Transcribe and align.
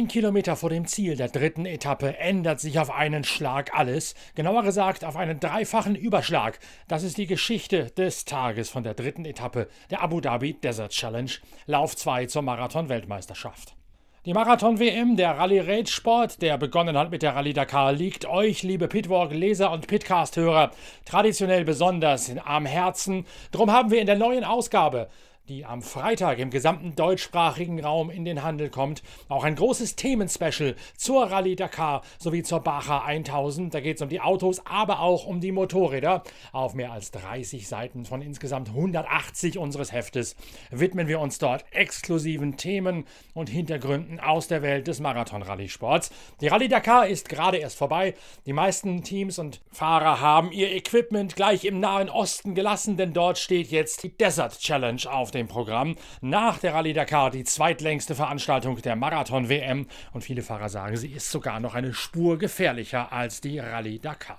Zehn 0.00 0.08
Kilometer 0.08 0.56
vor 0.56 0.70
dem 0.70 0.86
Ziel 0.86 1.14
der 1.14 1.28
dritten 1.28 1.66
Etappe 1.66 2.16
ändert 2.16 2.58
sich 2.58 2.78
auf 2.78 2.90
einen 2.90 3.22
Schlag 3.22 3.78
alles. 3.78 4.14
Genauer 4.34 4.62
gesagt 4.62 5.04
auf 5.04 5.14
einen 5.14 5.40
dreifachen 5.40 5.94
Überschlag. 5.94 6.58
Das 6.88 7.02
ist 7.02 7.18
die 7.18 7.26
Geschichte 7.26 7.90
des 7.98 8.24
Tages 8.24 8.70
von 8.70 8.82
der 8.82 8.94
dritten 8.94 9.26
Etappe 9.26 9.68
der 9.90 10.00
Abu 10.00 10.22
Dhabi 10.22 10.54
Desert 10.54 10.92
Challenge, 10.92 11.32
Lauf 11.66 11.96
2 11.96 12.24
zur 12.24 12.40
Marathon-Weltmeisterschaft. 12.40 13.74
Die 14.24 14.32
Marathon-WM, 14.32 15.16
der 15.16 15.36
Rallye-Raid-Sport, 15.36 16.40
der 16.40 16.56
begonnen 16.56 16.96
hat 16.96 17.10
mit 17.10 17.20
der 17.20 17.36
Rallye 17.36 17.52
Dakar, 17.52 17.92
liegt 17.92 18.24
euch, 18.24 18.62
liebe 18.62 18.88
Pitwalk-Leser 18.88 19.70
und 19.70 19.86
Pitcast-Hörer, 19.86 20.70
traditionell 21.04 21.66
besonders 21.66 22.32
am 22.42 22.64
Herzen. 22.64 23.26
Drum 23.52 23.70
haben 23.70 23.90
wir 23.90 24.00
in 24.00 24.06
der 24.06 24.16
neuen 24.16 24.44
Ausgabe 24.44 25.10
die 25.50 25.66
am 25.66 25.82
Freitag 25.82 26.38
im 26.38 26.50
gesamten 26.50 26.94
deutschsprachigen 26.94 27.84
Raum 27.84 28.08
in 28.08 28.24
den 28.24 28.44
Handel 28.44 28.70
kommt. 28.70 29.02
Auch 29.28 29.42
ein 29.42 29.56
großes 29.56 29.96
Themenspecial 29.96 30.76
zur 30.96 31.24
Rallye 31.24 31.56
Dakar 31.56 32.02
sowie 32.18 32.44
zur 32.44 32.60
Baja 32.60 33.02
1000. 33.02 33.74
Da 33.74 33.80
geht 33.80 33.96
es 33.96 34.02
um 34.02 34.08
die 34.08 34.20
Autos, 34.20 34.64
aber 34.64 35.00
auch 35.00 35.26
um 35.26 35.40
die 35.40 35.50
Motorräder. 35.50 36.22
Auf 36.52 36.74
mehr 36.74 36.92
als 36.92 37.10
30 37.10 37.66
Seiten 37.66 38.04
von 38.04 38.22
insgesamt 38.22 38.68
180 38.68 39.58
unseres 39.58 39.92
Heftes 39.92 40.36
widmen 40.70 41.08
wir 41.08 41.18
uns 41.18 41.38
dort 41.38 41.64
exklusiven 41.72 42.56
Themen 42.56 43.04
und 43.34 43.48
Hintergründen 43.48 44.20
aus 44.20 44.46
der 44.46 44.62
Welt 44.62 44.86
des 44.86 45.00
Marathon-Rallye-Sports. 45.00 46.12
Die 46.40 46.46
Rallye 46.46 46.68
Dakar 46.68 47.08
ist 47.08 47.28
gerade 47.28 47.56
erst 47.56 47.76
vorbei. 47.76 48.14
Die 48.46 48.52
meisten 48.52 49.02
Teams 49.02 49.40
und 49.40 49.60
Fahrer 49.72 50.20
haben 50.20 50.52
ihr 50.52 50.72
Equipment 50.72 51.34
gleich 51.34 51.64
im 51.64 51.80
Nahen 51.80 52.08
Osten 52.08 52.54
gelassen, 52.54 52.96
denn 52.96 53.12
dort 53.12 53.36
steht 53.36 53.72
jetzt 53.72 54.04
die 54.04 54.16
Desert 54.16 54.60
Challenge 54.60 55.00
auf 55.10 55.32
dem 55.32 55.39
dem 55.40 55.48
Programm. 55.48 55.96
Nach 56.20 56.58
der 56.58 56.74
Rallye 56.74 56.92
Dakar 56.92 57.30
die 57.30 57.44
zweitlängste 57.44 58.14
Veranstaltung 58.14 58.80
der 58.82 58.96
Marathon-WM 58.96 59.86
und 60.12 60.22
viele 60.22 60.42
Fahrer 60.42 60.68
sagen, 60.68 60.96
sie 60.96 61.08
ist 61.08 61.30
sogar 61.30 61.60
noch 61.60 61.74
eine 61.74 61.92
Spur 61.94 62.38
gefährlicher 62.38 63.12
als 63.12 63.40
die 63.40 63.58
Rallye 63.58 63.98
Dakar. 63.98 64.38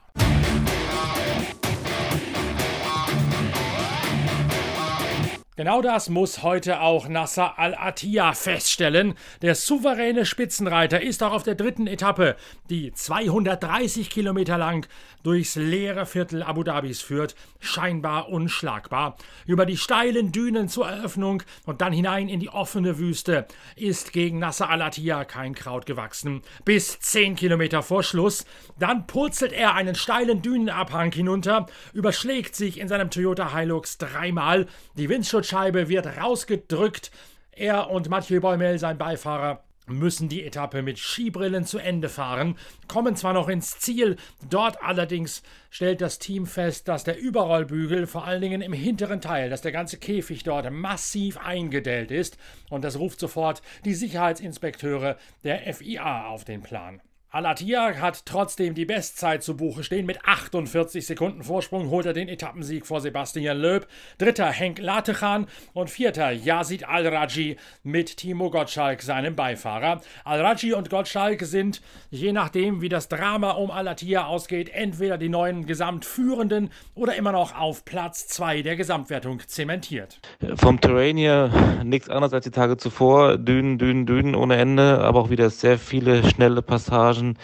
Genau 5.62 5.84
das 5.84 6.10
muss 6.10 6.42
heute 6.42 6.82
auch 6.82 7.08
Nasser 7.08 7.60
Al-Attiyah 7.60 8.34
feststellen. 8.34 9.14
Der 9.44 9.54
souveräne 9.54 10.26
Spitzenreiter 10.26 11.00
ist 11.04 11.22
auch 11.22 11.34
auf 11.34 11.44
der 11.44 11.54
dritten 11.54 11.86
Etappe, 11.86 12.36
die 12.72 12.92
230 12.92 14.10
Kilometer 14.10 14.58
lang 14.58 14.88
durchs 15.22 15.56
leere 15.56 16.08
Viertel 16.08 16.42
Abu 16.42 16.64
Dhabis 16.64 17.04
führt, 17.04 17.36
scheinbar 17.60 18.30
unschlagbar. 18.30 19.18
Über 19.46 19.68
die 19.68 19.78
steilen 19.78 20.32
Dünen 20.32 20.68
zur 20.68 20.90
Eröffnung 20.90 21.44
und 21.68 21.82
dann 21.82 21.94
hinein 21.94 22.28
in 22.28 22.40
die 22.40 22.50
offene 22.50 22.98
Wüste 22.98 23.46
ist 23.76 24.14
gegen 24.14 24.40
Nasser 24.40 24.68
Al-Attiyah 24.68 25.26
kein 25.26 25.54
Kraut 25.54 25.86
gewachsen. 25.86 26.42
Bis 26.66 27.00
10 27.02 27.36
Kilometer 27.36 27.84
vor 27.84 28.02
Schluss. 28.02 28.46
Dann 28.80 29.06
purzelt 29.06 29.52
er 29.52 29.76
einen 29.76 29.94
steilen 29.94 30.42
Dünenabhang 30.42 31.12
hinunter, 31.12 31.68
überschlägt 31.94 32.56
sich 32.56 32.80
in 32.80 32.88
seinem 32.88 33.12
Toyota 33.12 33.56
Hilux 33.56 34.00
dreimal. 34.00 34.66
Die 34.96 35.08
Windschutzscheibe 35.08 35.51
wird 35.52 36.18
rausgedrückt. 36.18 37.12
Er 37.52 37.90
und 37.90 38.10
Mathieu 38.10 38.40
Boimel, 38.40 38.80
sein 38.80 38.98
Beifahrer, 38.98 39.64
müssen 39.88 40.30
die 40.30 40.44
Etappe 40.44 40.82
mit 40.82 41.00
Skibrillen 41.00 41.66
zu 41.66 41.78
Ende 41.78 42.08
fahren, 42.08 42.58
kommen 42.88 43.16
zwar 43.16 43.34
noch 43.34 43.50
ins 43.50 43.80
Ziel, 43.80 44.16
dort 44.50 44.82
allerdings 44.84 45.44
stellt 45.70 46.02
das 46.02 46.20
Team 46.20 46.46
fest, 46.46 46.88
dass 46.88 47.04
der 47.04 47.18
Überrollbügel 47.18 48.08
vor 48.08 48.26
allen 48.26 48.42
Dingen 48.42 48.62
im 48.62 48.74
hinteren 48.74 49.22
Teil, 49.22 49.50
dass 49.50 49.62
der 49.62 49.72
ganze 49.72 49.98
Käfig 49.98 50.44
dort 50.44 50.72
massiv 50.72 51.38
eingedellt 51.38 52.12
ist 52.12 52.38
und 52.70 52.84
das 52.84 52.98
ruft 52.98 53.20
sofort 53.20 53.62
die 53.84 53.94
Sicherheitsinspekteure 53.94 55.18
der 55.44 55.74
FIA 55.74 56.28
auf 56.28 56.46
den 56.46 56.62
Plan. 56.62 57.02
Alatia 57.34 57.96
hat 58.02 58.26
trotzdem 58.26 58.74
die 58.74 58.84
Bestzeit 58.84 59.42
zu 59.42 59.56
Buche 59.56 59.86
stehen. 59.86 60.06
Mit 60.06 60.26
48 60.26 61.08
Sekunden 61.08 61.44
Vorsprung 61.44 61.90
holt 61.90 62.06
er 62.06 62.12
den 62.12 62.28
Etappensieg 62.28 62.86
vor 62.86 63.00
Sebastian 63.00 63.58
Löb. 63.58 63.88
Dritter 64.18 64.52
Henk 64.52 64.80
Latechan 64.80 65.48
und 65.72 65.90
vierter 65.90 66.32
Yazid 66.32 66.90
Al-Raji 66.90 67.56
mit 67.84 68.18
Timo 68.18 68.50
Gottschalk, 68.50 69.02
seinem 69.02 69.38
Beifahrer. 69.38 70.02
Al-Raji 70.26 70.74
und 70.74 70.90
Gottschalk 70.90 71.44
sind, 71.44 71.82
je 72.10 72.34
nachdem 72.34 72.82
wie 72.82 72.90
das 72.90 73.08
Drama 73.08 73.52
um 73.52 73.72
Alatia 73.72 74.26
ausgeht, 74.26 74.68
entweder 74.68 75.18
die 75.18 75.30
neuen 75.30 75.66
Gesamtführenden 75.66 76.70
oder 76.96 77.16
immer 77.16 77.32
noch 77.32 77.58
auf 77.58 77.86
Platz 77.86 78.28
2 78.28 78.62
der 78.62 78.76
Gesamtwertung 78.76 79.40
zementiert. 79.48 80.20
Vom 80.56 80.82
Terrain 80.82 81.16
her 81.16 81.50
nichts 81.86 82.10
anderes 82.10 82.34
als 82.34 82.44
die 82.44 82.52
Tage 82.52 82.76
zuvor. 82.76 83.38
Dünen, 83.38 83.78
Dünen, 83.78 84.06
Dünen 84.06 84.36
ohne 84.36 84.58
Ende, 84.58 85.00
aber 85.00 85.22
auch 85.22 85.30
wieder 85.30 85.50
sehr 85.50 85.78
viele 85.78 86.30
schnelle 86.30 86.62
Passagen 86.62 87.21
Passagen 87.22 87.38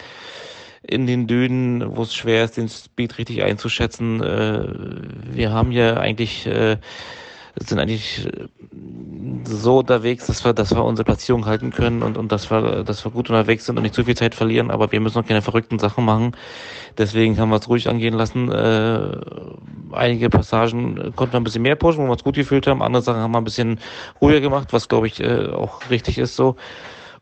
in 0.82 1.06
den 1.06 1.26
Dünen, 1.26 1.96
wo 1.96 2.02
es 2.02 2.14
schwer 2.14 2.44
ist, 2.44 2.56
den 2.56 2.68
Speed 2.68 3.18
richtig 3.18 3.42
einzuschätzen. 3.42 4.22
Äh, 4.22 4.64
wir 5.34 5.52
haben 5.52 5.70
hier 5.70 6.00
eigentlich 6.00 6.46
äh, 6.46 6.76
sind 7.56 7.80
eigentlich 7.80 8.24
äh, 8.26 8.46
so 9.44 9.78
unterwegs, 9.78 10.26
dass 10.26 10.44
wir, 10.44 10.52
dass 10.52 10.72
wir 10.72 10.84
unsere 10.84 11.04
Platzierung 11.04 11.46
halten 11.46 11.72
können 11.72 12.02
und, 12.02 12.16
und 12.16 12.30
dass 12.30 12.48
wir, 12.50 12.84
dass 12.84 13.04
wir 13.04 13.10
gut 13.10 13.28
unterwegs 13.28 13.66
sind 13.66 13.76
und 13.76 13.82
nicht 13.82 13.96
zu 13.96 14.04
viel 14.04 14.16
Zeit 14.16 14.36
verlieren, 14.36 14.70
aber 14.70 14.92
wir 14.92 15.00
müssen 15.00 15.18
auch 15.18 15.26
keine 15.26 15.42
verrückten 15.42 15.80
Sachen 15.80 16.04
machen. 16.04 16.36
Deswegen 16.96 17.36
haben 17.38 17.50
wir 17.50 17.56
es 17.56 17.68
ruhig 17.68 17.88
angehen 17.88 18.14
lassen. 18.14 18.50
Äh, 18.52 19.16
einige 19.90 20.30
Passagen 20.30 21.12
konnten 21.16 21.34
wir 21.34 21.40
ein 21.40 21.44
bisschen 21.44 21.62
mehr 21.62 21.74
pushen, 21.74 22.04
wo 22.04 22.06
wir 22.06 22.12
uns 22.12 22.22
gut 22.22 22.36
gefühlt 22.36 22.68
haben. 22.68 22.82
Andere 22.82 23.02
Sachen 23.02 23.20
haben 23.20 23.32
wir 23.32 23.38
ein 23.38 23.44
bisschen 23.44 23.80
ruhiger 24.20 24.40
gemacht, 24.40 24.68
was 24.72 24.88
glaube 24.88 25.08
ich 25.08 25.20
äh, 25.20 25.48
auch 25.48 25.90
richtig 25.90 26.18
ist 26.18 26.36
so. 26.36 26.54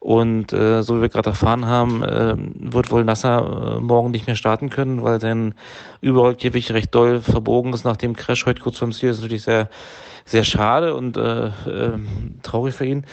Und 0.07 0.53
äh, 0.53 0.85
so 0.85 0.99
wie 0.99 1.01
wir 1.01 1.09
gerade 1.09 1.31
erfahren 1.31 1.67
haben, 1.67 2.01
äh, 2.05 2.37
wird 2.37 2.93
wohl 2.93 3.03
Nasser 3.03 3.79
äh, 3.79 3.81
morgen 3.81 4.13
nicht 4.13 4.29
mehr 4.29 4.37
starten 4.37 4.71
können, 4.71 5.03
weil 5.03 5.21
sein 5.21 5.53
Überrollkäfig 6.01 6.71
recht 6.71 6.95
doll 6.95 7.21
verbogen 7.21 7.73
ist 7.73 7.83
nach 7.85 7.97
dem 7.97 8.15
Crash 8.15 8.47
heute 8.47 8.63
kurz 8.63 8.79
vorm 8.79 8.93
Ziel. 8.93 9.09
Das 9.09 9.17
ist 9.17 9.23
natürlich 9.25 9.43
sehr, 9.43 9.69
sehr 10.25 10.45
schade 10.45 10.95
und 10.95 11.17
äh, 11.17 11.47
äh, 11.47 11.99
traurig 12.45 12.77
für 12.77 12.87
ihn. 12.87 13.05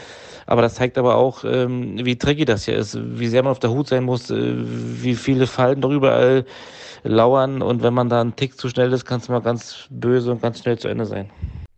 Aber 0.46 0.62
das 0.62 0.76
zeigt 0.76 0.96
aber 0.96 1.16
auch, 1.16 1.42
ähm, 1.42 1.98
wie 2.04 2.16
tricky 2.16 2.44
das 2.44 2.64
hier 2.64 2.76
ist, 2.76 2.96
wie 3.18 3.26
sehr 3.26 3.42
man 3.42 3.50
auf 3.50 3.58
der 3.58 3.70
Hut 3.70 3.88
sein 3.88 4.04
muss, 4.04 4.30
äh, 4.30 4.54
wie 4.54 5.16
viele 5.16 5.48
Fallen 5.48 5.80
doch 5.80 5.90
überall 5.90 6.44
lauern. 7.02 7.60
Und 7.60 7.82
wenn 7.82 7.92
man 7.92 8.08
da 8.08 8.20
einen 8.20 8.36
Tick 8.36 8.56
zu 8.56 8.68
schnell 8.68 8.92
ist, 8.92 9.04
kann 9.04 9.18
es 9.18 9.28
mal 9.28 9.42
ganz 9.42 9.88
böse 9.90 10.30
und 10.30 10.42
ganz 10.42 10.60
schnell 10.60 10.78
zu 10.78 10.86
Ende 10.86 11.06
sein. 11.06 11.28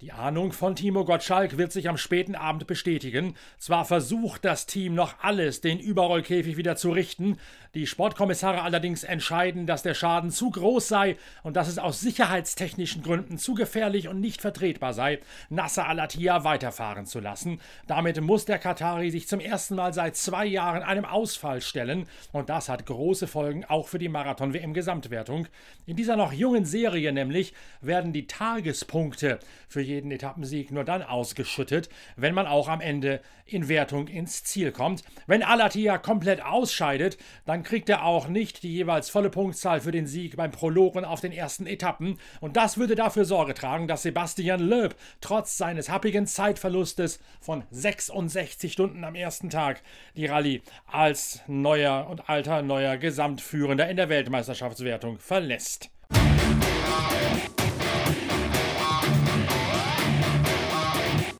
Die 0.06 0.12
Ahnung 0.12 0.52
von 0.52 0.76
Timo 0.76 1.04
Gottschalk 1.04 1.58
wird 1.58 1.72
sich 1.72 1.88
am 1.88 1.96
späten 1.96 2.36
Abend 2.36 2.68
bestätigen. 2.68 3.34
Zwar 3.58 3.84
versucht 3.84 4.44
das 4.44 4.66
Team 4.66 4.94
noch 4.94 5.14
alles, 5.20 5.62
den 5.62 5.80
Überrollkäfig 5.80 6.56
wieder 6.56 6.76
zu 6.76 6.92
richten, 6.92 7.38
die 7.76 7.86
Sportkommissare 7.86 8.62
allerdings 8.62 9.04
entscheiden, 9.04 9.66
dass 9.66 9.82
der 9.82 9.92
Schaden 9.92 10.30
zu 10.30 10.50
groß 10.50 10.88
sei 10.88 11.16
und 11.42 11.56
dass 11.56 11.68
es 11.68 11.78
aus 11.78 12.00
sicherheitstechnischen 12.00 13.02
Gründen 13.02 13.36
zu 13.36 13.52
gefährlich 13.52 14.08
und 14.08 14.18
nicht 14.18 14.40
vertretbar 14.40 14.94
sei, 14.94 15.18
Nasser 15.50 15.86
Al-Attiyah 15.86 16.42
weiterfahren 16.42 17.04
zu 17.04 17.20
lassen. 17.20 17.60
Damit 17.86 18.18
muss 18.22 18.46
der 18.46 18.58
Katari 18.58 19.10
sich 19.10 19.28
zum 19.28 19.40
ersten 19.40 19.74
Mal 19.74 19.92
seit 19.92 20.16
zwei 20.16 20.46
Jahren 20.46 20.82
einem 20.82 21.04
Ausfall 21.04 21.60
stellen 21.60 22.06
und 22.32 22.48
das 22.48 22.70
hat 22.70 22.86
große 22.86 23.26
Folgen 23.26 23.66
auch 23.66 23.88
für 23.88 23.98
die 23.98 24.08
Marathon-WM-Gesamtwertung. 24.08 25.46
In 25.84 25.96
dieser 25.96 26.16
noch 26.16 26.32
jungen 26.32 26.64
Serie 26.64 27.12
nämlich 27.12 27.52
werden 27.82 28.14
die 28.14 28.26
Tagespunkte 28.26 29.38
für 29.68 29.82
jeden 29.82 30.10
Etappensieg 30.10 30.70
nur 30.70 30.84
dann 30.84 31.02
ausgeschüttet, 31.02 31.90
wenn 32.16 32.34
man 32.34 32.46
auch 32.46 32.68
am 32.68 32.80
Ende 32.80 33.20
in 33.44 33.68
Wertung 33.68 34.08
ins 34.08 34.44
Ziel 34.44 34.72
kommt. 34.72 35.04
Wenn 35.26 35.42
Al-Attiyah 35.42 35.98
komplett 35.98 36.42
ausscheidet, 36.42 37.18
dann 37.44 37.62
kriegt 37.66 37.88
er 37.90 38.04
auch 38.04 38.28
nicht 38.28 38.62
die 38.62 38.72
jeweils 38.72 39.10
volle 39.10 39.28
Punktzahl 39.28 39.80
für 39.80 39.90
den 39.90 40.06
Sieg 40.06 40.36
beim 40.36 40.52
Prolog 40.52 40.94
und 40.94 41.04
auf 41.04 41.20
den 41.20 41.32
ersten 41.32 41.66
Etappen. 41.66 42.18
Und 42.40 42.56
das 42.56 42.78
würde 42.78 42.94
dafür 42.94 43.24
Sorge 43.24 43.52
tragen, 43.52 43.88
dass 43.88 44.02
Sebastian 44.02 44.60
Loeb 44.60 44.94
trotz 45.20 45.58
seines 45.58 45.90
happigen 45.90 46.26
Zeitverlustes 46.26 47.20
von 47.40 47.64
66 47.70 48.72
Stunden 48.72 49.04
am 49.04 49.14
ersten 49.14 49.50
Tag 49.50 49.82
die 50.16 50.26
Rallye 50.26 50.62
als 50.86 51.42
neuer 51.46 52.06
und 52.08 52.30
alter 52.30 52.62
neuer 52.62 52.96
Gesamtführender 52.96 53.90
in 53.90 53.96
der 53.96 54.08
Weltmeisterschaftswertung 54.08 55.18
verlässt. 55.18 55.90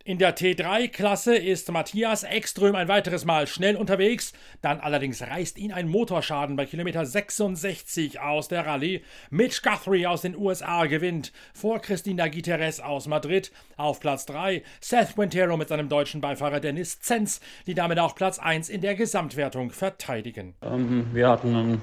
In 0.06 0.19
der 0.19 0.37
T3-Klasse 0.37 1.35
ist 1.35 1.73
Matthias 1.73 2.23
Ekström 2.23 2.76
ein 2.76 2.87
weiteres 2.87 3.25
Mal 3.25 3.49
schnell 3.49 3.75
unterwegs, 3.75 4.35
dann 4.62 4.79
allerdings 4.79 5.20
reißt 5.20 5.58
ihn 5.58 5.73
ein 5.73 5.88
Motorschaden 5.88 6.55
bei 6.55 6.64
Kilometer 6.64 7.05
66 7.05 8.20
aus 8.20 8.47
der 8.47 8.64
Rallye. 8.64 9.03
Mitch 9.31 9.62
Guthrie 9.64 10.06
aus 10.06 10.20
den 10.23 10.37
USA 10.37 10.87
gewinnt 10.87 11.32
vor 11.53 11.81
Christina 11.81 12.29
Guterres 12.29 12.79
aus 12.79 13.08
Madrid 13.08 13.50
auf 13.76 13.99
Platz 13.99 14.26
3. 14.26 14.62
Seth 14.81 15.17
Quintero 15.17 15.56
mit 15.56 15.70
seinem 15.70 15.88
deutschen 15.88 16.20
Beifahrer 16.20 16.61
Dennis 16.61 17.00
Zenz, 17.00 17.41
die 17.67 17.75
damit 17.75 17.99
auch 17.99 18.14
Platz 18.14 18.38
1 18.38 18.69
in 18.69 18.82
der 18.82 18.94
Gesamtwertung 18.94 19.73
verteidigen. 19.73 20.55
Ähm, 20.62 21.08
wir 21.14 21.29
hatten 21.29 21.56
einen 21.56 21.82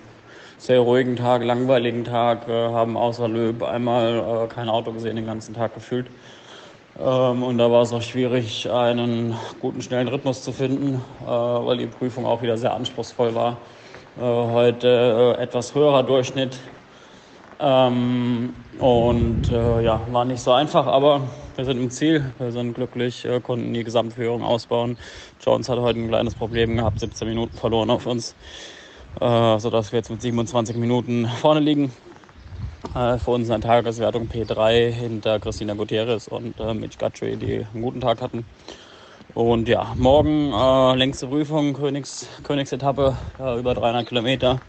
sehr 0.59 0.79
ruhigen 0.79 1.17
Tag, 1.17 1.43
langweiligen 1.43 2.05
Tag, 2.05 2.47
äh, 2.47 2.53
haben 2.53 2.95
außer 2.95 3.27
Löb 3.27 3.63
einmal 3.63 4.45
äh, 4.45 4.47
kein 4.47 4.69
Auto 4.69 4.93
gesehen 4.93 5.17
den 5.17 5.25
ganzen 5.25 5.53
Tag 5.53 5.73
gefühlt. 5.73 6.07
Ähm, 6.99 7.43
und 7.43 7.57
da 7.57 7.71
war 7.71 7.81
es 7.81 7.91
auch 7.91 8.01
schwierig, 8.01 8.69
einen 8.69 9.35
guten, 9.59 9.81
schnellen 9.81 10.07
Rhythmus 10.07 10.43
zu 10.43 10.51
finden, 10.51 11.01
äh, 11.23 11.27
weil 11.27 11.77
die 11.77 11.87
Prüfung 11.87 12.25
auch 12.25 12.41
wieder 12.41 12.57
sehr 12.57 12.73
anspruchsvoll 12.73 13.33
war. 13.33 13.57
Äh, 14.17 14.21
heute 14.21 15.35
äh, 15.37 15.41
etwas 15.41 15.73
höherer 15.73 16.03
Durchschnitt. 16.03 16.57
Ähm, 17.59 18.53
und 18.79 19.49
ja, 19.51 20.01
war 20.11 20.25
nicht 20.25 20.41
so 20.41 20.51
einfach, 20.51 20.87
aber 20.87 21.21
wir 21.55 21.63
sind 21.63 21.77
im 21.77 21.91
Ziel, 21.91 22.33
wir 22.39 22.51
sind 22.51 22.73
glücklich, 22.73 23.25
konnten 23.43 23.71
die 23.71 23.83
Gesamtführung 23.83 24.43
ausbauen. 24.43 24.97
Jones 25.45 25.69
hat 25.69 25.77
heute 25.77 25.99
ein 25.99 26.07
kleines 26.07 26.33
Problem 26.33 26.75
gehabt, 26.75 26.99
17 26.99 27.27
Minuten 27.27 27.55
verloren 27.55 27.91
auf 27.91 28.07
uns, 28.07 28.35
sodass 29.19 29.91
wir 29.91 29.99
jetzt 29.99 30.09
mit 30.09 30.23
27 30.23 30.75
Minuten 30.75 31.27
vorne 31.39 31.59
liegen. 31.59 31.93
Äh, 32.95 33.17
für 33.17 33.31
uns 33.31 33.49
eine 33.49 33.63
Tageswertung 33.63 34.27
P3 34.27 34.91
hinter 34.91 35.39
Christina 35.39 35.73
Gutierrez 35.73 36.27
und 36.27 36.59
äh, 36.59 36.73
Mitch 36.73 36.97
Guthrie, 36.99 37.35
die 37.37 37.65
einen 37.73 37.81
guten 37.81 38.01
Tag 38.01 38.21
hatten. 38.21 38.45
Und 39.33 39.67
ja, 39.67 39.93
morgen 39.97 40.53
äh, 40.53 40.95
längste 40.95 41.25
Prüfung, 41.25 41.73
Königs, 41.73 42.27
Königsetappe, 42.43 43.17
äh, 43.39 43.57
über 43.57 43.73
300 43.73 44.07
Kilometer. 44.07 44.59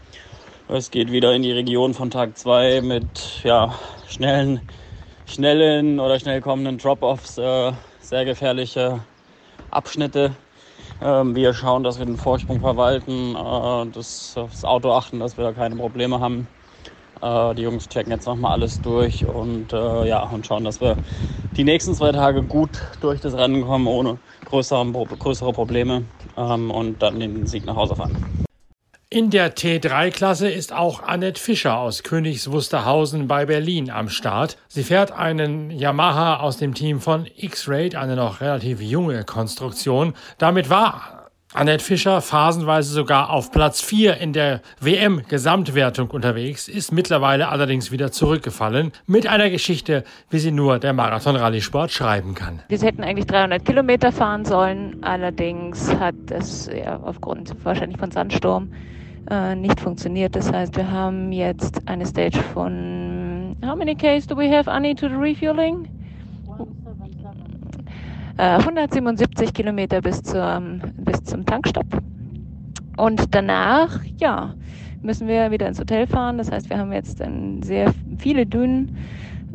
Es 0.67 0.89
geht 0.89 1.11
wieder 1.11 1.35
in 1.35 1.43
die 1.43 1.51
Region 1.51 1.93
von 1.93 2.09
Tag 2.09 2.35
2 2.35 2.81
mit 2.81 3.43
ja, 3.43 3.75
schnellen, 4.07 4.61
schnellen 5.27 5.99
oder 5.99 6.19
schnell 6.19 6.41
kommenden 6.41 6.79
Drop-Offs, 6.79 7.37
äh, 7.37 7.73
sehr 7.99 8.25
gefährliche 8.25 9.01
Abschnitte. 9.69 10.31
Ähm, 11.03 11.35
wir 11.35 11.53
schauen, 11.53 11.83
dass 11.83 11.99
wir 11.99 12.05
den 12.07 12.17
Vorsprung 12.17 12.61
verwalten, 12.61 13.35
äh, 13.35 13.91
das, 13.91 14.33
das 14.35 14.65
Auto 14.65 14.91
achten, 14.93 15.19
dass 15.19 15.37
wir 15.37 15.43
da 15.43 15.51
keine 15.51 15.75
Probleme 15.75 16.19
haben. 16.19 16.47
Äh, 17.21 17.55
die 17.55 17.63
Jungs 17.63 17.87
checken 17.87 18.11
jetzt 18.11 18.25
nochmal 18.25 18.53
alles 18.53 18.81
durch 18.81 19.25
und 19.25 19.73
äh, 19.73 20.07
ja, 20.07 20.23
und 20.23 20.45
schauen, 20.45 20.63
dass 20.63 20.81
wir 20.81 20.97
die 21.55 21.63
nächsten 21.63 21.93
zwei 21.93 22.11
Tage 22.11 22.43
gut 22.43 22.69
durch 23.01 23.21
das 23.21 23.33
Rennen 23.33 23.63
kommen, 23.63 23.87
ohne 23.87 24.17
größere, 24.45 24.85
größere 24.91 25.53
Probleme 25.53 26.03
ähm, 26.37 26.71
und 26.71 27.01
dann 27.01 27.19
den 27.19 27.47
Sieg 27.47 27.65
nach 27.65 27.75
Hause 27.75 27.95
fahren. 27.95 28.45
In 29.15 29.29
der 29.29 29.55
T3-Klasse 29.55 30.49
ist 30.49 30.73
auch 30.73 31.03
Annette 31.03 31.39
Fischer 31.39 31.77
aus 31.77 32.03
Königs 32.03 32.51
Wusterhausen 32.51 33.27
bei 33.27 33.45
Berlin 33.45 33.89
am 33.89 34.09
Start. 34.09 34.57
Sie 34.67 34.83
fährt 34.83 35.11
einen 35.11 35.69
Yamaha 35.69 36.41
aus 36.41 36.57
dem 36.57 36.73
Team 36.73 36.99
von 36.99 37.27
X-Raid, 37.37 37.95
eine 37.95 38.15
noch 38.15 38.41
relativ 38.41 38.81
junge 38.81 39.23
Konstruktion. 39.23 40.15
Damit 40.37 40.69
war 40.69 41.14
Annette 41.55 41.81
Fischer 41.81 42.19
phasenweise 42.19 42.91
sogar 42.91 43.29
auf 43.29 43.49
Platz 43.49 43.81
4 43.81 44.17
in 44.17 44.33
der 44.33 44.59
WM-Gesamtwertung 44.81 46.09
unterwegs, 46.11 46.67
ist 46.67 46.91
mittlerweile 46.91 47.47
allerdings 47.47 47.91
wieder 47.91 48.11
zurückgefallen 48.11 48.91
mit 49.07 49.25
einer 49.25 49.49
Geschichte, 49.49 50.03
wie 50.29 50.39
sie 50.39 50.51
nur 50.51 50.79
der 50.79 50.91
Marathon-Rallye-Sport 50.91 51.91
schreiben 51.91 52.35
kann. 52.35 52.61
Wir 52.67 52.77
hätten 52.79 53.05
eigentlich 53.05 53.27
300 53.27 53.63
Kilometer 53.63 54.11
fahren 54.11 54.43
sollen, 54.43 55.01
allerdings 55.01 55.95
hat 55.95 56.15
es 56.29 56.69
ja, 56.75 56.99
aufgrund 57.01 57.55
wahrscheinlich 57.63 57.99
von 57.99 58.11
Sandsturm 58.11 58.73
äh, 59.31 59.55
nicht 59.55 59.79
funktioniert. 59.79 60.35
Das 60.35 60.51
heißt, 60.51 60.75
wir 60.75 60.91
haben 60.91 61.31
jetzt 61.31 61.87
eine 61.87 62.05
Stage 62.05 62.39
von 62.53 63.55
How 63.65 63.77
many 63.77 63.95
Ks 63.95 64.27
do 64.27 64.35
we 64.35 64.49
have, 64.53 64.69
Annie, 64.69 64.93
to 64.93 65.07
the 65.07 65.15
refueling? 65.15 65.87
Äh, 68.37 68.57
177 68.57 69.53
Kilometer 69.53 70.01
bis 70.01 70.21
zum, 70.23 70.81
bis 70.97 71.23
zum 71.23 71.45
Tankstopp. 71.45 71.87
Und 72.97 73.33
danach, 73.33 73.99
ja, 74.19 74.53
müssen 75.01 75.27
wir 75.27 75.51
wieder 75.51 75.67
ins 75.67 75.79
Hotel 75.79 76.07
fahren. 76.07 76.37
Das 76.37 76.51
heißt, 76.51 76.69
wir 76.69 76.77
haben 76.77 76.91
jetzt 76.91 77.21
sehr 77.61 77.93
viele 78.17 78.45
Dünen, 78.45 78.97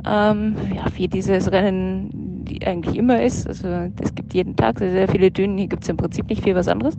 ähm, 0.06 0.56
ja, 0.74 0.84
wie 0.96 1.08
dieses 1.08 1.50
Rennen 1.50 2.44
die 2.44 2.66
eigentlich 2.66 2.96
immer 2.96 3.22
ist. 3.22 3.46
Also 3.46 3.68
es 4.00 4.14
gibt 4.14 4.34
jeden 4.34 4.56
Tag 4.56 4.78
sehr, 4.78 4.90
sehr 4.90 5.08
viele 5.08 5.30
Dünen. 5.30 5.58
Hier 5.58 5.68
gibt 5.68 5.82
es 5.82 5.88
im 5.88 5.96
Prinzip 5.96 6.28
nicht 6.28 6.42
viel 6.42 6.54
was 6.54 6.68
anderes. 6.68 6.96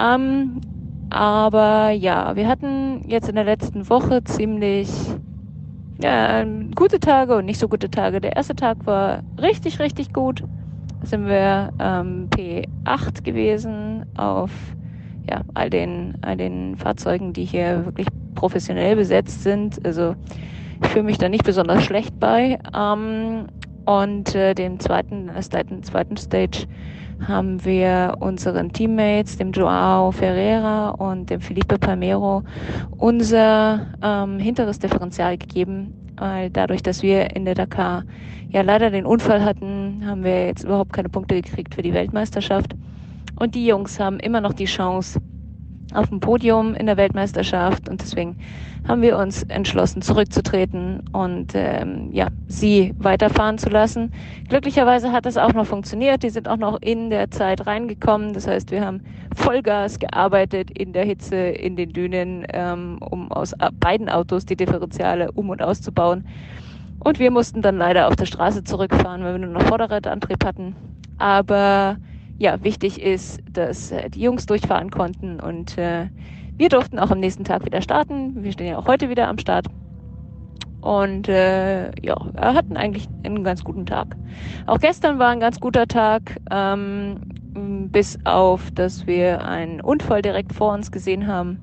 Ähm, 0.00 0.60
aber 1.10 1.90
ja, 1.90 2.34
wir 2.36 2.48
hatten 2.48 3.02
jetzt 3.08 3.28
in 3.28 3.34
der 3.34 3.44
letzten 3.44 3.88
Woche 3.88 4.24
ziemlich 4.24 4.88
ja, 6.02 6.44
gute 6.74 6.98
Tage 6.98 7.36
und 7.36 7.44
nicht 7.44 7.58
so 7.58 7.68
gute 7.68 7.90
Tage. 7.90 8.20
Der 8.20 8.34
erste 8.34 8.56
Tag 8.56 8.86
war 8.86 9.22
richtig, 9.40 9.78
richtig 9.78 10.12
gut. 10.12 10.42
Sind 11.04 11.26
wir 11.26 11.72
ähm, 11.80 12.28
P8 12.30 13.22
gewesen 13.22 14.06
auf 14.16 14.50
ja, 15.28 15.42
all, 15.54 15.70
den, 15.70 16.16
all 16.22 16.36
den 16.36 16.76
Fahrzeugen, 16.76 17.32
die 17.32 17.44
hier 17.44 17.84
wirklich 17.84 18.08
professionell 18.34 18.96
besetzt 18.96 19.42
sind. 19.42 19.84
Also 19.84 20.14
ich 20.82 20.88
fühle 20.88 21.04
mich 21.04 21.18
da 21.18 21.28
nicht 21.28 21.44
besonders 21.44 21.84
schlecht 21.84 22.18
bei. 22.18 22.58
Ähm, 22.76 23.46
und 23.84 24.34
äh, 24.34 24.54
den 24.54 24.78
zweiten, 24.78 25.30
zweiten, 25.40 25.82
zweiten 25.82 26.16
Stage 26.16 26.66
haben 27.26 27.64
wir 27.64 28.16
unseren 28.20 28.72
Teammates, 28.72 29.38
dem 29.38 29.52
Joao 29.52 30.10
Ferreira 30.10 30.90
und 30.90 31.30
dem 31.30 31.40
Felipe 31.40 31.78
Palmero, 31.78 32.42
unser 32.98 33.86
ähm, 34.02 34.38
hinteres 34.38 34.78
Differential 34.78 35.38
gegeben, 35.38 35.94
weil 36.16 36.50
dadurch, 36.50 36.82
dass 36.82 37.02
wir 37.02 37.34
in 37.34 37.44
der 37.44 37.54
Dakar 37.54 38.04
ja 38.50 38.62
leider 38.62 38.90
den 38.90 39.06
Unfall 39.06 39.44
hatten, 39.44 40.02
haben 40.06 40.24
wir 40.24 40.46
jetzt 40.46 40.64
überhaupt 40.64 40.92
keine 40.92 41.08
Punkte 41.08 41.40
gekriegt 41.40 41.74
für 41.74 41.82
die 41.82 41.94
Weltmeisterschaft. 41.94 42.74
Und 43.36 43.54
die 43.54 43.66
Jungs 43.66 43.98
haben 43.98 44.20
immer 44.20 44.40
noch 44.40 44.52
die 44.52 44.66
Chance, 44.66 45.20
auf 45.94 46.08
dem 46.08 46.20
Podium 46.20 46.74
in 46.74 46.86
der 46.86 46.96
Weltmeisterschaft 46.96 47.88
und 47.88 48.00
deswegen 48.00 48.36
haben 48.86 49.02
wir 49.02 49.16
uns 49.16 49.44
entschlossen 49.44 50.02
zurückzutreten 50.02 51.04
und 51.12 51.52
ähm, 51.54 52.10
ja 52.12 52.28
sie 52.48 52.94
weiterfahren 52.98 53.58
zu 53.58 53.68
lassen. 53.68 54.12
Glücklicherweise 54.48 55.12
hat 55.12 55.24
das 55.24 55.36
auch 55.36 55.52
noch 55.52 55.66
funktioniert. 55.66 56.22
Die 56.22 56.30
sind 56.30 56.48
auch 56.48 56.56
noch 56.56 56.80
in 56.82 57.10
der 57.10 57.30
Zeit 57.30 57.66
reingekommen. 57.66 58.32
Das 58.32 58.46
heißt, 58.46 58.70
wir 58.70 58.84
haben 58.84 59.02
Vollgas 59.36 59.98
gearbeitet 59.98 60.70
in 60.76 60.92
der 60.92 61.04
Hitze 61.04 61.36
in 61.36 61.76
den 61.76 61.92
Dünen, 61.92 62.44
ähm, 62.52 62.98
um 63.00 63.30
aus 63.30 63.54
beiden 63.78 64.08
Autos 64.08 64.46
die 64.46 64.56
Differentiale 64.56 65.30
um 65.32 65.50
und 65.50 65.62
auszubauen. 65.62 66.26
Und 66.98 67.18
wir 67.18 67.30
mussten 67.30 67.62
dann 67.62 67.78
leider 67.78 68.08
auf 68.08 68.16
der 68.16 68.26
Straße 68.26 68.64
zurückfahren, 68.64 69.24
weil 69.24 69.34
wir 69.34 69.46
nur 69.46 69.60
noch 69.60 69.66
Vorderradantrieb 69.66 70.44
hatten. 70.44 70.74
Aber 71.18 71.96
ja, 72.38 72.62
wichtig 72.62 73.00
ist, 73.00 73.40
dass 73.52 73.92
äh, 73.92 74.10
die 74.10 74.20
Jungs 74.20 74.46
durchfahren 74.46 74.90
konnten 74.90 75.40
und 75.40 75.78
äh, 75.78 76.08
wir 76.56 76.68
durften 76.68 76.98
auch 76.98 77.10
am 77.10 77.20
nächsten 77.20 77.44
Tag 77.44 77.64
wieder 77.64 77.82
starten. 77.82 78.44
Wir 78.44 78.52
stehen 78.52 78.68
ja 78.68 78.78
auch 78.78 78.86
heute 78.86 79.08
wieder 79.08 79.28
am 79.28 79.38
Start. 79.38 79.66
Und 80.80 81.28
äh, 81.28 81.92
ja, 82.04 82.16
hatten 82.36 82.76
eigentlich 82.76 83.08
einen 83.24 83.44
ganz 83.44 83.62
guten 83.64 83.86
Tag. 83.86 84.16
Auch 84.66 84.78
gestern 84.78 85.18
war 85.18 85.30
ein 85.30 85.40
ganz 85.40 85.60
guter 85.60 85.86
Tag, 85.86 86.40
ähm, 86.50 87.20
bis 87.90 88.18
auf, 88.24 88.70
dass 88.72 89.06
wir 89.06 89.44
einen 89.44 89.80
Unfall 89.80 90.22
direkt 90.22 90.52
vor 90.52 90.72
uns 90.72 90.90
gesehen 90.90 91.26
haben, 91.26 91.60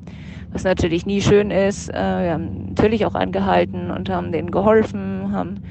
was 0.51 0.63
natürlich 0.63 1.05
nie 1.05 1.21
schön 1.21 1.51
ist. 1.51 1.89
Äh, 1.89 1.93
wir 1.93 2.33
haben 2.33 2.69
natürlich 2.69 3.05
auch 3.05 3.15
angehalten 3.15 3.91
und 3.91 4.09
haben 4.09 4.31
denen 4.31 4.51
geholfen, 4.51 5.31
haben 5.33 5.63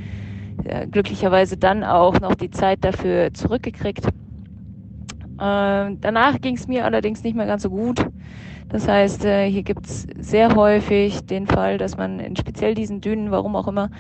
äh, 0.64 0.87
glücklicherweise 0.87 1.57
dann 1.57 1.85
auch 1.85 2.21
noch 2.21 2.35
die 2.35 2.50
Zeit 2.50 2.85
dafür 2.85 3.33
zurückgekriegt. 3.33 4.09
Äh, 5.38 5.97
danach 6.00 6.40
ging 6.40 6.57
es 6.57 6.66
mir 6.66 6.85
allerdings 6.85 7.23
nicht 7.23 7.37
mehr 7.37 7.47
ganz 7.47 7.62
so 7.62 7.71
gut. 7.71 8.04
Das 8.68 8.87
heißt, 8.87 9.25
äh, 9.25 9.50
hier 9.50 9.62
gibt 9.62 9.87
es 9.87 10.07
sehr 10.18 10.54
häufig 10.54 11.25
den 11.25 11.47
Fall, 11.47 11.78
dass 11.78 11.97
man 11.97 12.21
in 12.21 12.37
speziell 12.37 12.75
diesen 12.75 13.00
Dünen, 13.00 13.30
warum 13.30 13.57
auch 13.57 13.66
immer, 13.66 13.90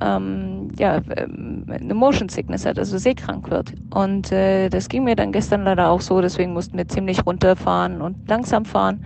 ähm, 0.00 0.70
ja, 0.78 1.00
ähm, 1.16 1.66
eine 1.68 1.94
Motion 1.94 2.28
Sickness 2.28 2.64
hat, 2.64 2.78
also 2.78 2.98
seekrank 2.98 3.50
wird. 3.50 3.74
Und 3.92 4.30
äh, 4.30 4.68
das 4.68 4.88
ging 4.88 5.02
mir 5.04 5.16
dann 5.16 5.32
gestern 5.32 5.64
leider 5.64 5.90
auch 5.90 6.00
so, 6.00 6.20
deswegen 6.20 6.52
mussten 6.52 6.78
wir 6.78 6.86
ziemlich 6.86 7.26
runterfahren 7.26 8.00
und 8.00 8.28
langsam 8.28 8.64
fahren. 8.64 9.04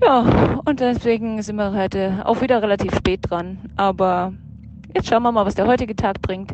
Ja, 0.00 0.60
und 0.64 0.80
deswegen 0.80 1.42
sind 1.42 1.56
wir 1.56 1.72
heute 1.72 2.22
auch 2.24 2.40
wieder 2.40 2.62
relativ 2.62 2.94
spät 2.94 3.20
dran. 3.28 3.58
Aber 3.76 4.32
jetzt 4.94 5.08
schauen 5.08 5.22
wir 5.24 5.32
mal, 5.32 5.46
was 5.46 5.56
der 5.56 5.66
heutige 5.66 5.96
Tag 5.96 6.22
bringt. 6.22 6.52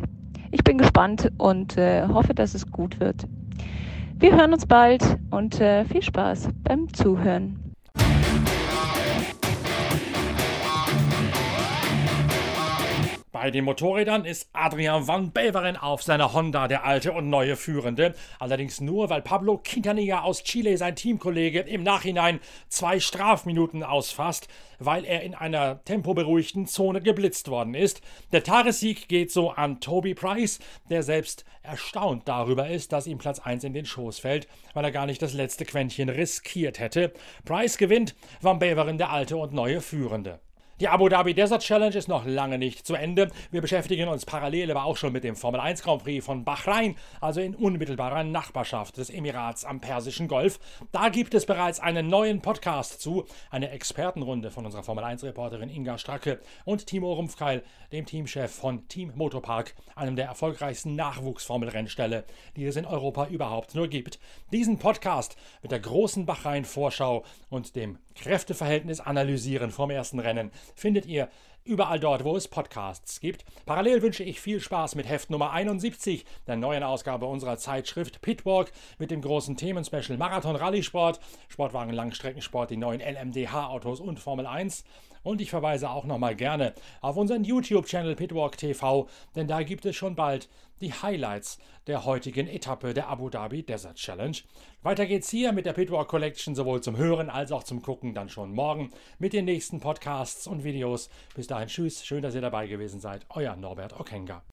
Ich 0.51 0.63
bin 0.63 0.79
gespannt 0.79 1.31
und 1.37 1.77
äh, 1.77 2.07
hoffe, 2.07 2.33
dass 2.33 2.55
es 2.55 2.71
gut 2.71 2.99
wird. 2.99 3.27
Wir 4.19 4.35
hören 4.35 4.51
uns 4.51 4.65
bald 4.65 5.01
und 5.31 5.61
äh, 5.61 5.85
viel 5.85 6.01
Spaß 6.01 6.49
beim 6.63 6.93
Zuhören. 6.93 7.68
Bei 13.31 13.51
den 13.51 13.65
Motorrädern 13.65 14.25
ist 14.25 14.49
Adrian 14.53 15.07
van 15.07 15.31
Beveren 15.31 15.77
auf 15.77 16.01
seiner 16.01 16.33
Honda 16.33 16.67
der 16.67 16.83
alte 16.83 17.11
und 17.11 17.29
neue 17.29 17.55
Führende. 17.57 18.15
Allerdings 18.39 18.81
nur, 18.81 19.11
weil 19.11 19.21
Pablo 19.21 19.59
Quintanilla 19.59 20.21
aus 20.23 20.43
Chile, 20.43 20.77
sein 20.77 20.95
Teamkollege, 20.95 21.59
im 21.59 21.83
Nachhinein 21.83 22.39
zwei 22.69 22.99
Strafminuten 22.99 23.83
ausfasst, 23.83 24.47
weil 24.79 25.05
er 25.05 25.21
in 25.21 25.35
einer 25.35 25.83
tempoberuhigten 25.83 26.65
Zone 26.65 27.01
geblitzt 27.01 27.49
worden 27.49 27.75
ist. 27.75 28.01
Der 28.31 28.43
Tagessieg 28.43 29.07
geht 29.07 29.31
so 29.31 29.51
an 29.51 29.79
Toby 29.79 30.15
Price, 30.15 30.57
der 30.89 31.03
selbst 31.03 31.45
erstaunt 31.61 32.27
darüber 32.27 32.67
ist, 32.67 32.91
dass 32.93 33.05
ihm 33.05 33.19
Platz 33.19 33.37
1 33.37 33.63
in 33.63 33.73
den 33.73 33.85
Schoß 33.85 34.17
fällt, 34.17 34.47
weil 34.73 34.85
er 34.85 34.91
gar 34.91 35.05
nicht 35.05 35.21
das 35.21 35.33
letzte 35.33 35.65
Quäntchen 35.65 36.09
riskiert 36.09 36.79
hätte. 36.79 37.13
Price 37.45 37.77
gewinnt, 37.77 38.15
Van 38.41 38.57
Beveren 38.57 38.97
der 38.97 39.11
alte 39.11 39.37
und 39.37 39.53
neue 39.53 39.81
Führende. 39.81 40.39
Die 40.79 40.87
Abu 40.87 41.09
Dhabi 41.09 41.33
Desert 41.33 41.61
Challenge 41.61 41.93
ist 41.93 42.07
noch 42.07 42.25
lange 42.25 42.57
nicht 42.57 42.87
zu 42.87 42.95
Ende. 42.95 43.27
Wir 43.51 43.59
beschäftigen 43.59 44.07
uns 44.07 44.25
parallel 44.25 44.71
aber 44.71 44.85
auch 44.85 44.95
schon 44.95 45.11
mit 45.11 45.25
dem 45.25 45.35
Formel 45.35 45.59
1 45.59 45.83
Grand 45.83 46.01
Prix 46.01 46.25
von 46.25 46.45
Bahrain, 46.45 46.95
also 47.19 47.41
in 47.41 47.53
unmittelbarer 47.53 48.23
Nachbarschaft 48.23 48.95
des 48.95 49.09
Emirats 49.09 49.65
am 49.65 49.81
Persischen 49.81 50.29
Golf. 50.29 50.57
Da 50.93 51.09
gibt 51.09 51.33
es 51.33 51.45
bereits 51.45 51.81
einen 51.81 52.07
neuen 52.07 52.41
Podcast 52.41 53.01
zu, 53.01 53.25
eine 53.51 53.71
Expertenrunde 53.71 54.51
von 54.51 54.65
unserer 54.65 54.83
Formel 54.83 55.03
1 55.03 55.21
Reporterin 55.25 55.67
Inga 55.67 55.97
Stracke 55.97 56.39
und 56.63 56.87
Timo 56.87 57.11
Rumpfkeil, 57.11 57.61
dem 57.91 58.05
Teamchef 58.05 58.49
von 58.49 58.87
Team 58.87 59.11
Motopark, 59.15 59.75
einem 59.97 60.15
der 60.15 60.27
erfolgreichsten 60.27 60.95
Nachwuchsformelrennställe, 60.95 62.23
die 62.55 62.63
es 62.63 62.77
in 62.77 62.85
Europa 62.85 63.27
überhaupt 63.27 63.75
nur 63.75 63.89
gibt. 63.89 64.17
Diesen 64.53 64.79
Podcast 64.79 65.35
mit 65.61 65.73
der 65.73 65.81
großen 65.81 66.25
Bahrain-Vorschau 66.25 67.25
und 67.49 67.75
dem 67.75 67.97
Kräfteverhältnis 68.15 68.99
analysieren 68.99 69.71
vom 69.71 69.91
ersten 69.91 70.19
Rennen. 70.19 70.51
Findet 70.75 71.05
ihr 71.05 71.29
überall 71.63 71.99
dort, 71.99 72.23
wo 72.23 72.35
es 72.35 72.47
Podcasts 72.47 73.19
gibt. 73.19 73.45
Parallel 73.65 74.01
wünsche 74.01 74.23
ich 74.23 74.39
viel 74.39 74.59
Spaß 74.59 74.95
mit 74.95 75.07
Heft 75.07 75.29
Nummer 75.29 75.51
71, 75.51 76.25
der 76.47 76.55
neuen 76.55 76.83
Ausgabe 76.83 77.25
unserer 77.25 77.57
Zeitschrift 77.57 78.21
Pitwalk 78.21 78.71
mit 78.97 79.11
dem 79.11 79.21
großen 79.21 79.57
Themenspecial 79.57 80.17
Marathon 80.17 80.55
Rallye-Sport, 80.55 81.19
Sportwagen 81.47 81.93
Langstreckensport, 81.93 82.69
die 82.69 82.77
neuen 82.77 83.01
LMDH-Autos 83.01 83.99
und 83.99 84.19
Formel 84.19 84.47
1. 84.47 84.83
Und 85.21 85.41
ich 85.41 85.49
verweise 85.49 85.89
auch 85.89 86.05
nochmal 86.05 86.35
gerne 86.35 86.73
auf 87.01 87.17
unseren 87.17 87.43
YouTube-Channel 87.43 88.15
Pitwalk 88.15 88.57
TV, 88.57 89.07
denn 89.35 89.47
da 89.47 89.63
gibt 89.63 89.85
es 89.85 89.95
schon 89.95 90.15
bald 90.15 90.47
die 90.81 90.93
Highlights 90.93 91.59
der 91.87 92.05
heutigen 92.05 92.47
Etappe 92.47 92.93
der 92.93 93.09
Abu 93.09 93.29
Dhabi 93.29 93.63
Desert 93.63 93.97
Challenge. 93.97 94.37
Weiter 94.81 95.05
geht's 95.05 95.29
hier 95.29 95.51
mit 95.51 95.65
der 95.65 95.73
Pitwalk 95.73 96.07
Collection 96.07 96.55
sowohl 96.55 96.81
zum 96.81 96.95
Hören 96.95 97.29
als 97.29 97.51
auch 97.51 97.63
zum 97.63 97.81
Gucken 97.81 98.13
dann 98.13 98.29
schon 98.29 98.53
morgen 98.53 98.91
mit 99.17 99.33
den 99.33 99.45
nächsten 99.45 99.81
Podcasts 99.81 100.47
und 100.47 100.63
Videos. 100.63 101.09
Bis 101.35 101.47
dahin, 101.49 101.67
tschüss, 101.67 102.05
schön, 102.05 102.21
dass 102.21 102.35
ihr 102.35 102.41
dabei 102.41 102.67
gewesen 102.67 102.99
seid. 102.99 103.25
Euer 103.29 103.55
Norbert 103.55 103.99
Okenga. 103.99 104.43